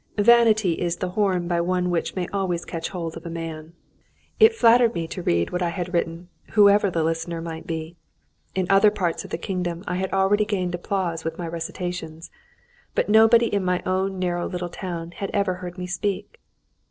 [0.17, 3.73] Vanity is the horn by which one may always catch hold of a man.
[4.39, 7.97] It flattered me to read what I had written, whoever the listener might be.
[8.55, 12.31] In other parts of the kingdom I had already gained applause with my recitations,
[12.95, 16.39] but nobody in my own narrow little town had ever heard me speak.